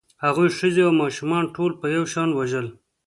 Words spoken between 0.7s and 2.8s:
او ماشومان ټول په یو شان وژل